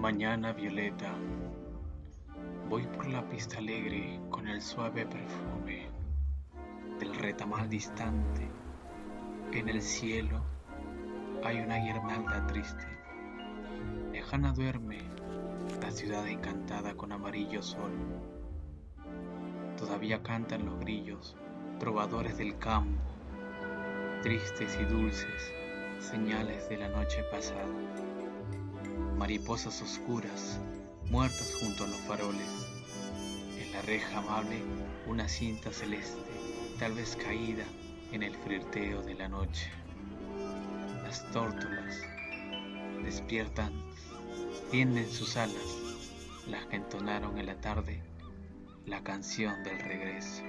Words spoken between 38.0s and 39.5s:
en el flirteo de la